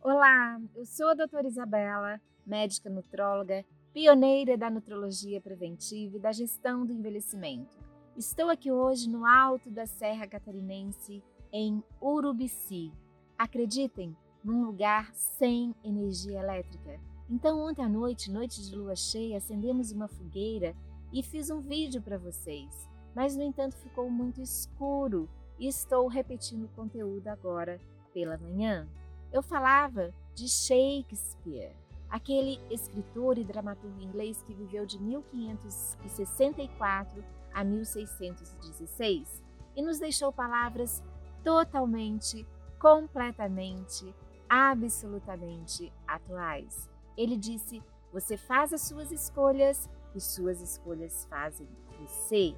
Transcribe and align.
Olá, 0.00 0.60
eu 0.76 0.86
sou 0.86 1.08
a 1.08 1.14
doutora 1.14 1.48
Isabela, 1.48 2.20
médica 2.46 2.88
nutróloga, 2.88 3.64
pioneira 3.92 4.56
da 4.56 4.70
nutrologia 4.70 5.40
preventiva 5.40 6.16
e 6.16 6.20
da 6.20 6.30
gestão 6.30 6.86
do 6.86 6.92
envelhecimento. 6.92 7.76
Estou 8.16 8.48
aqui 8.48 8.70
hoje 8.70 9.10
no 9.10 9.26
alto 9.26 9.68
da 9.68 9.86
Serra 9.86 10.28
Catarinense, 10.28 11.20
em 11.52 11.82
Urubici. 12.00 12.92
Acreditem, 13.36 14.16
num 14.42 14.64
lugar 14.64 15.12
sem 15.12 15.74
energia 15.82 16.38
elétrica. 16.38 17.00
Então, 17.28 17.58
ontem 17.58 17.84
à 17.84 17.88
noite, 17.88 18.30
noite 18.30 18.62
de 18.62 18.76
lua 18.76 18.94
cheia, 18.94 19.38
acendemos 19.38 19.90
uma 19.90 20.06
fogueira 20.06 20.76
e 21.12 21.24
fiz 21.24 21.50
um 21.50 21.60
vídeo 21.60 22.00
para 22.00 22.18
vocês. 22.18 22.88
Mas, 23.16 23.36
no 23.36 23.42
entanto, 23.42 23.76
ficou 23.76 24.08
muito 24.08 24.40
escuro 24.40 25.28
e 25.58 25.66
estou 25.66 26.06
repetindo 26.06 26.66
o 26.66 26.76
conteúdo 26.76 27.26
agora 27.26 27.80
pela 28.14 28.38
manhã. 28.38 28.88
Eu 29.30 29.42
falava 29.42 30.10
de 30.34 30.48
Shakespeare, 30.48 31.76
aquele 32.08 32.58
escritor 32.70 33.36
e 33.36 33.44
dramaturgo 33.44 34.00
inglês 34.00 34.42
que 34.42 34.54
viveu 34.54 34.86
de 34.86 34.98
1564 34.98 37.22
a 37.52 37.62
1616 37.62 39.44
e 39.76 39.82
nos 39.82 39.98
deixou 39.98 40.32
palavras 40.32 41.04
totalmente, 41.44 42.46
completamente, 42.78 44.14
absolutamente 44.48 45.92
atuais. 46.06 46.88
Ele 47.16 47.36
disse: 47.36 47.82
Você 48.12 48.38
faz 48.38 48.72
as 48.72 48.80
suas 48.80 49.12
escolhas 49.12 49.90
e 50.14 50.20
suas 50.20 50.62
escolhas 50.62 51.26
fazem 51.26 51.68
você. 52.00 52.56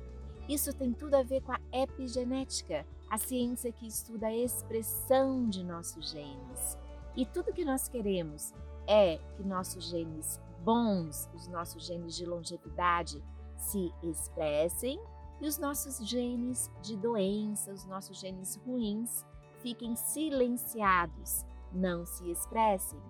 Isso 0.49 0.73
tem 0.73 0.93
tudo 0.93 1.15
a 1.15 1.23
ver 1.23 1.43
com 1.43 1.53
a 1.53 1.61
epigenética, 1.73 2.87
a 3.11 3.19
ciência 3.19 3.73
que 3.73 3.87
estuda 3.87 4.29
a 4.29 4.35
expressão 4.35 5.49
de 5.49 5.65
nossos 5.65 6.11
genes. 6.11 6.79
E 7.17 7.27
tudo 7.27 7.53
que 7.53 7.65
nós 7.65 7.89
queremos 7.89 8.55
é 8.87 9.19
que 9.37 9.43
nossos 9.43 9.85
genes 9.85 10.41
bons, 10.65 11.29
os 11.35 11.49
nossos 11.49 11.85
genes 11.85 12.17
de 12.17 12.25
longevidade, 12.25 13.23
se 13.57 13.93
expressem 14.03 14.99
e 15.41 15.49
os 15.49 15.59
nossos 15.59 15.99
genes 16.07 16.71
de 16.83 16.97
doença, 16.97 17.73
os 17.73 17.85
nossos 17.85 18.19
genes 18.19 18.57
ruins, 18.65 19.27
fiquem 19.59 19.97
silenciados, 19.97 21.45
não 21.73 22.07
se 22.07 22.31
expressem, 22.31 23.01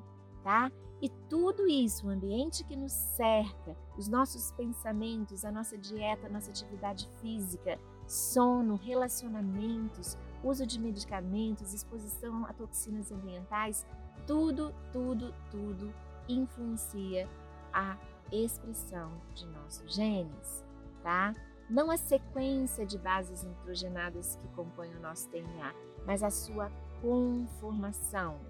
tá? 0.42 0.70
E 1.02 1.08
tudo 1.28 1.66
isso, 1.66 2.06
o 2.06 2.10
ambiente 2.10 2.64
que 2.64 2.76
nos 2.76 2.92
cerca, 2.92 3.76
os 3.96 4.08
nossos 4.08 4.52
pensamentos, 4.52 5.44
a 5.44 5.52
nossa 5.52 5.76
dieta, 5.78 6.26
a 6.26 6.30
nossa 6.30 6.50
atividade 6.50 7.08
física, 7.20 7.78
sono, 8.10 8.74
relacionamentos, 8.74 10.18
uso 10.42 10.66
de 10.66 10.80
medicamentos, 10.80 11.72
exposição 11.72 12.44
a 12.44 12.52
toxinas 12.52 13.12
ambientais, 13.12 13.86
tudo, 14.26 14.74
tudo, 14.92 15.32
tudo 15.50 15.94
influencia 16.28 17.28
a 17.72 17.96
expressão 18.32 19.12
de 19.34 19.46
nossos 19.46 19.94
genes, 19.94 20.64
tá? 21.02 21.32
Não 21.68 21.88
a 21.88 21.96
sequência 21.96 22.84
de 22.84 22.98
bases 22.98 23.44
nitrogenadas 23.44 24.36
que 24.36 24.48
compõem 24.48 24.92
o 24.96 25.00
nosso 25.00 25.30
DNA, 25.30 25.72
mas 26.04 26.24
a 26.24 26.30
sua 26.30 26.70
conformação, 27.00 28.40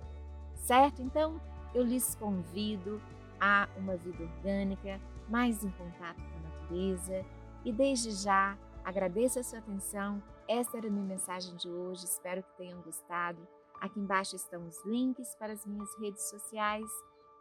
certo? 0.55 1.03
Então, 1.03 1.39
eu 1.75 1.83
lhes 1.83 2.15
convido 2.15 3.01
a 3.39 3.69
uma 3.77 3.97
vida 3.97 4.23
orgânica, 4.23 4.99
mais 5.29 5.63
em 5.63 5.71
contato 5.73 6.17
com 6.17 6.39
a 6.39 6.51
natureza 6.51 7.25
e 7.63 7.73
desde 7.73 8.11
já 8.13 8.57
agradeço 8.85 9.39
a 9.39 9.43
sua 9.43 9.59
atenção. 9.59 10.23
Esta 10.49 10.79
era 10.79 10.89
a 10.89 10.91
minha 10.91 11.05
mensagem 11.05 11.55
de 11.57 11.69
hoje, 11.71 12.05
espero 12.05 12.43
que 12.43 12.57
tenham 12.57 12.81
gostado. 12.83 13.47
Aqui 13.81 13.99
embaixo 13.99 14.37
estão 14.37 14.67
os 14.67 14.85
links 14.85 15.35
para 15.37 15.53
as 15.53 15.65
minhas 15.65 15.95
redes 15.99 16.29
sociais. 16.29 16.91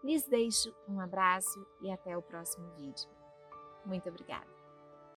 Lhes 0.04 0.28
deixo 0.28 0.74
um 0.88 1.00
abraço 1.00 1.66
e 1.82 1.92
até 1.92 2.18
o 2.18 2.22
próximo 2.22 2.70
vídeo. 2.78 3.10
Muito 3.86 4.08
obrigada! 4.08 4.59